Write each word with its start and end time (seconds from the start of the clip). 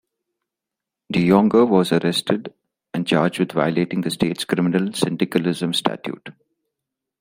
De 1.11 1.19
Jonge 1.21 1.63
was 1.69 1.91
arrested 1.91 2.51
and 2.91 3.05
charged 3.05 3.37
with 3.37 3.51
violating 3.51 4.01
the 4.01 4.09
State's 4.09 4.45
criminal 4.45 4.91
syndicalism 4.93 5.73
statute. 5.75 6.29